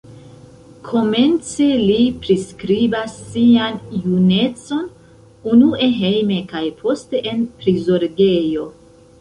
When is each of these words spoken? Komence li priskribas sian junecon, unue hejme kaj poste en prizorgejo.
Komence 0.85 1.65
li 1.81 1.97
priskribas 2.23 3.13
sian 3.33 3.77
junecon, 4.07 4.81
unue 5.53 5.93
hejme 6.01 6.41
kaj 6.55 6.65
poste 6.83 7.23
en 7.35 7.49
prizorgejo. 7.61 8.69